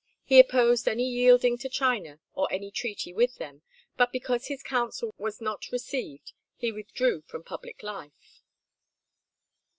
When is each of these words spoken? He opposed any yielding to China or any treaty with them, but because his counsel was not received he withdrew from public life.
He 0.23 0.39
opposed 0.39 0.87
any 0.87 1.07
yielding 1.07 1.59
to 1.59 1.69
China 1.69 2.19
or 2.33 2.51
any 2.51 2.71
treaty 2.71 3.13
with 3.13 3.35
them, 3.35 3.61
but 3.97 4.11
because 4.11 4.47
his 4.47 4.63
counsel 4.63 5.13
was 5.19 5.39
not 5.39 5.71
received 5.71 6.33
he 6.57 6.71
withdrew 6.71 7.21
from 7.27 7.43
public 7.43 7.83
life. 7.83 8.41